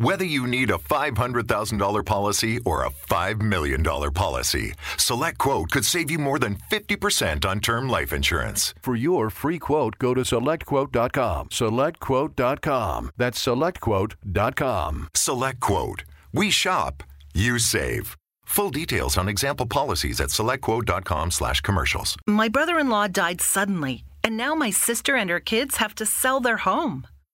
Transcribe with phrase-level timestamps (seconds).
[0.00, 6.08] Whether you need a $500,000 policy or a $5 million policy, Select Quote could save
[6.08, 8.74] you more than 50% on term life insurance.
[8.80, 11.48] For your free quote, go to selectquote.com.
[11.48, 13.10] SelectQuote.com.
[13.16, 15.08] That's selectquote.com.
[15.14, 16.04] Select Quote.
[16.32, 17.02] We shop,
[17.34, 18.16] you save.
[18.44, 22.16] Full details on example policies at selectquote.com slash commercials.
[22.24, 26.06] My brother in law died suddenly, and now my sister and her kids have to
[26.06, 27.08] sell their home.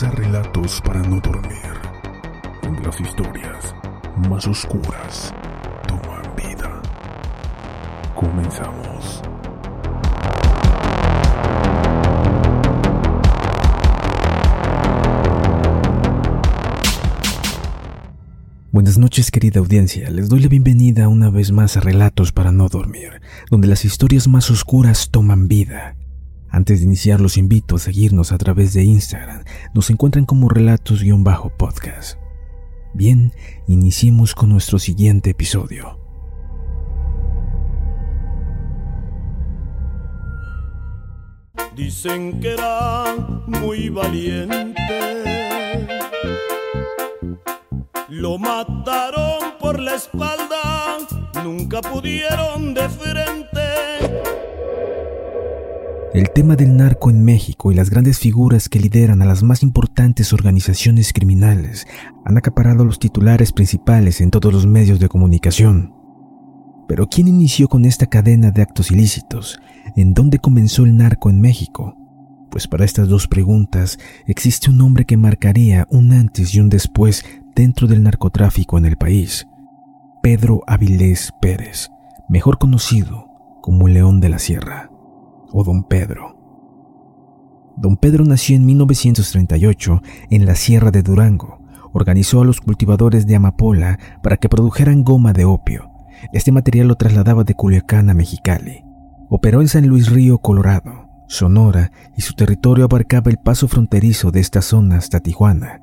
[0.00, 1.58] A Relatos para no dormir,
[2.62, 3.74] donde las historias
[4.28, 5.34] más oscuras
[5.88, 6.80] toman vida.
[8.14, 9.22] Comenzamos.
[18.70, 22.68] Buenas noches querida audiencia, les doy la bienvenida una vez más a Relatos para no
[22.68, 23.20] dormir,
[23.50, 25.97] donde las historias más oscuras toman vida.
[26.58, 32.18] Antes de iniciar los invito a seguirnos a través de Instagram, nos encuentran como relatos-podcast.
[32.92, 33.32] Bien,
[33.68, 36.00] iniciemos con nuestro siguiente episodio.
[41.76, 43.04] Dicen que era
[43.46, 44.66] muy valiente.
[48.08, 50.98] Lo mataron por la espalda,
[51.44, 52.88] nunca pudieron de
[56.18, 59.62] El tema del narco en México y las grandes figuras que lideran a las más
[59.62, 61.86] importantes organizaciones criminales
[62.24, 65.94] han acaparado los titulares principales en todos los medios de comunicación.
[66.88, 69.60] Pero ¿quién inició con esta cadena de actos ilícitos?
[69.94, 71.96] ¿En dónde comenzó el narco en México?
[72.50, 77.24] Pues para estas dos preguntas existe un hombre que marcaría un antes y un después
[77.54, 79.46] dentro del narcotráfico en el país.
[80.20, 81.92] Pedro Avilés Pérez,
[82.28, 83.28] mejor conocido
[83.62, 84.90] como León de la Sierra
[85.52, 86.36] o Don Pedro.
[87.76, 91.60] Don Pedro nació en 1938 en la Sierra de Durango.
[91.92, 95.90] Organizó a los cultivadores de amapola para que produjeran goma de opio.
[96.32, 98.84] Este material lo trasladaba de Culiacán a Mexicali.
[99.30, 104.40] Operó en San Luis Río, Colorado, Sonora, y su territorio abarcaba el paso fronterizo de
[104.40, 105.82] esta zona hasta Tijuana.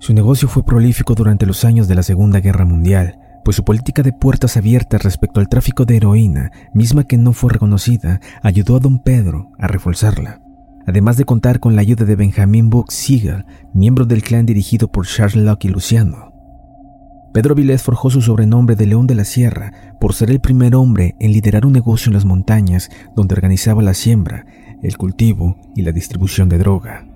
[0.00, 4.02] Su negocio fue prolífico durante los años de la Segunda Guerra Mundial, pues su política
[4.02, 8.80] de puertas abiertas respecto al tráfico de heroína, misma que no fue reconocida, ayudó a
[8.80, 10.40] don Pedro a reforzarla.
[10.86, 15.06] Además de contar con la ayuda de Benjamin Buck Siegel, miembro del clan dirigido por
[15.06, 16.32] Charles Locke y Luciano.
[17.32, 21.16] Pedro Vilés forjó su sobrenombre de León de la Sierra por ser el primer hombre
[21.18, 24.46] en liderar un negocio en las montañas donde organizaba la siembra,
[24.82, 27.06] el cultivo y la distribución de droga.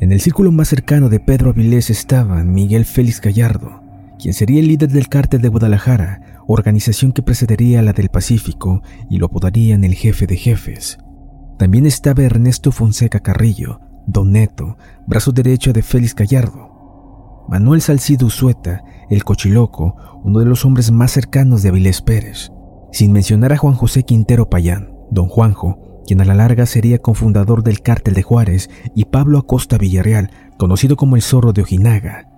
[0.00, 3.82] En el círculo más cercano de Pedro Avilés estaban Miguel Félix Gallardo,
[4.20, 8.82] quien sería el líder del cártel de Guadalajara, organización que precedería a la del Pacífico
[9.08, 10.98] y lo apodarían el jefe de jefes.
[11.58, 14.76] También estaba Ernesto Fonseca Carrillo, Don Neto,
[15.06, 17.46] brazo derecho de Félix Gallardo.
[17.48, 22.50] Manuel Salcido Usueta, el cochiloco, uno de los hombres más cercanos de Avilés Pérez,
[22.92, 27.62] sin mencionar a Juan José Quintero Payán, Don Juanjo, quien a la larga sería cofundador
[27.62, 32.29] del cártel de Juárez, y Pablo Acosta Villarreal, conocido como el Zorro de Ojinaga.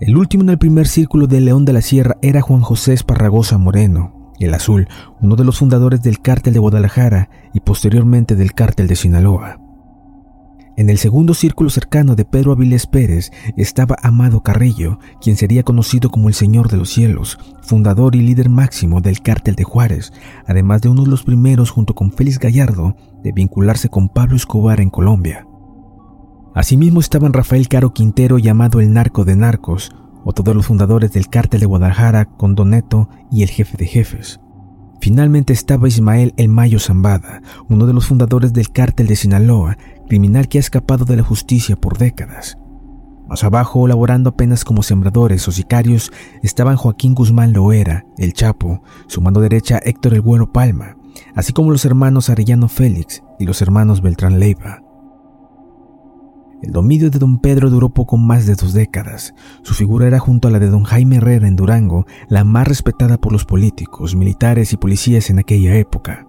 [0.00, 3.58] El último en el primer círculo de León de la Sierra era Juan José Esparragosa
[3.58, 4.88] Moreno, el Azul,
[5.20, 9.60] uno de los fundadores del cártel de Guadalajara y posteriormente del cártel de Sinaloa.
[10.76, 16.10] En el segundo círculo cercano de Pedro Avilés Pérez estaba Amado Carrillo, quien sería conocido
[16.10, 20.12] como el Señor de los Cielos, fundador y líder máximo del cártel de Juárez,
[20.44, 24.80] además de uno de los primeros junto con Félix Gallardo de vincularse con Pablo Escobar
[24.80, 25.46] en Colombia.
[26.54, 29.90] Asimismo estaban Rafael Caro Quintero llamado el Narco de Narcos,
[30.24, 34.40] otro de los fundadores del cártel de Guadalajara con Doneto y el jefe de jefes.
[35.00, 39.76] Finalmente estaba Ismael El Mayo Zambada, uno de los fundadores del cártel de Sinaloa,
[40.08, 42.56] criminal que ha escapado de la justicia por décadas.
[43.26, 46.12] Más abajo, laborando apenas como sembradores o sicarios,
[46.42, 50.96] estaban Joaquín Guzmán Loera, el Chapo, su mano derecha Héctor El Güero Palma,
[51.34, 54.83] así como los hermanos Arellano Félix y los hermanos Beltrán Leiva.
[56.64, 59.34] El dominio de don Pedro duró poco más de dos décadas.
[59.60, 63.18] Su figura era junto a la de don Jaime Herrera en Durango la más respetada
[63.18, 66.26] por los políticos, militares y policías en aquella época.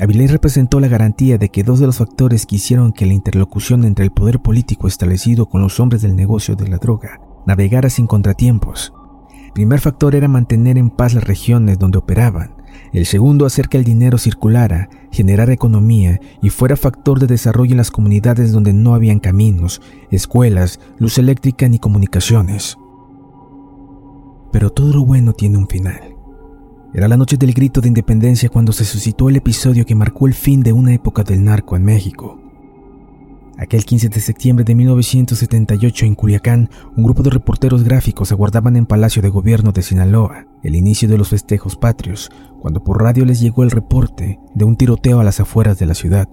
[0.00, 3.84] Avilés representó la garantía de que dos de los factores que hicieron que la interlocución
[3.84, 8.08] entre el poder político establecido con los hombres del negocio de la droga navegara sin
[8.08, 8.92] contratiempos.
[9.44, 12.56] El primer factor era mantener en paz las regiones donde operaban,
[12.92, 17.78] el segundo, hacer que el dinero circulara, generara economía y fuera factor de desarrollo en
[17.78, 19.80] las comunidades donde no habían caminos,
[20.10, 22.76] escuelas, luz eléctrica ni comunicaciones.
[24.52, 26.16] Pero todo lo bueno tiene un final.
[26.94, 30.34] Era la noche del grito de independencia cuando se suscitó el episodio que marcó el
[30.34, 32.41] fin de una época del narco en México.
[33.58, 38.86] Aquel 15 de septiembre de 1978 en Culiacán, un grupo de reporteros gráficos aguardaban en
[38.86, 43.40] Palacio de Gobierno de Sinaloa el inicio de los festejos patrios, cuando por radio les
[43.40, 46.28] llegó el reporte de un tiroteo a las afueras de la ciudad.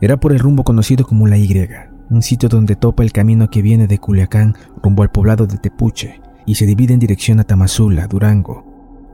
[0.00, 1.68] Era por el rumbo conocido como La Y,
[2.10, 6.20] un sitio donde topa el camino que viene de Culiacán rumbo al poblado de Tepuche
[6.46, 8.64] y se divide en dirección a Tamazula, Durango.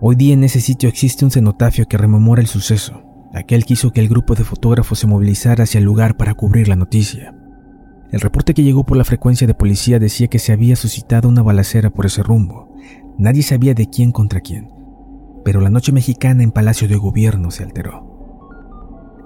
[0.01, 3.03] Hoy día en ese sitio existe un cenotafio que rememora el suceso,
[3.35, 6.77] Aquel quiso que el grupo de fotógrafos se movilizara hacia el lugar para cubrir la
[6.77, 7.35] noticia.
[8.13, 11.43] El reporte que llegó por la frecuencia de policía decía que se había suscitado una
[11.43, 12.73] balacera por ese rumbo.
[13.19, 14.71] Nadie sabía de quién contra quién,
[15.45, 18.15] pero la noche mexicana en Palacio de Gobierno se alteró.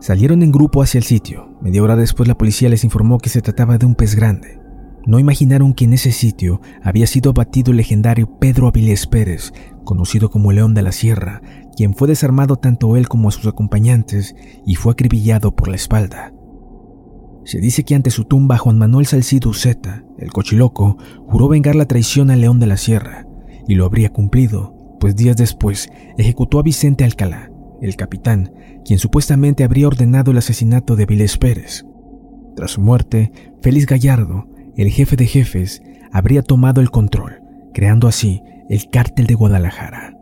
[0.01, 1.59] Salieron en grupo hacia el sitio.
[1.61, 4.59] Media hora después la policía les informó que se trataba de un pez grande.
[5.07, 9.53] No imaginaron que en ese sitio había sido abatido el legendario Pedro Avilés Pérez,
[9.85, 11.41] conocido como León de la Sierra,
[11.77, 14.35] quien fue desarmado tanto él como a sus acompañantes
[14.67, 16.35] y fue acribillado por la espalda.
[17.45, 21.87] Se dice que ante su tumba Juan Manuel Salcido Zeta, el cochiloco, juró vengar la
[21.87, 23.27] traición al León de la Sierra,
[23.67, 27.51] y lo habría cumplido, pues días después ejecutó a Vicente Alcalá,
[27.81, 28.53] el capitán,
[28.85, 31.87] quien supuestamente habría ordenado el asesinato de Vilés Pérez.
[32.57, 34.47] Tras su muerte, Félix Gallardo,
[34.79, 35.83] el jefe de jefes,
[36.13, 37.43] habría tomado el control,
[37.75, 40.15] creando así el cártel de Guadalajara.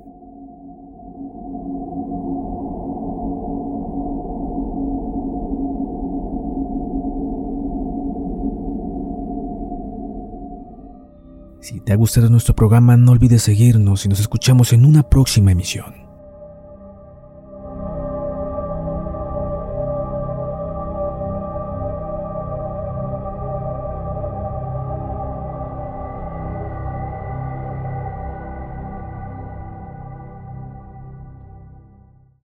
[11.60, 15.52] Si te ha gustado nuestro programa, no olvides seguirnos y nos escuchamos en una próxima
[15.52, 16.05] emisión.